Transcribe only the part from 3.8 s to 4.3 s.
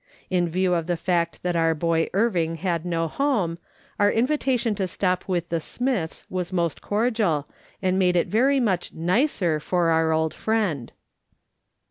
our